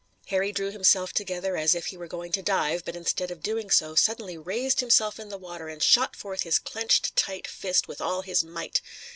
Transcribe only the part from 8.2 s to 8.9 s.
his might.